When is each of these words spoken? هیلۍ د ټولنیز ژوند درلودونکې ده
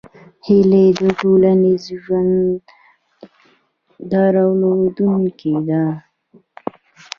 هیلۍ 0.45 0.87
د 0.99 1.01
ټولنیز 1.19 1.83
ژوند 2.05 2.35
درلودونکې 4.11 5.55
ده 5.67 5.83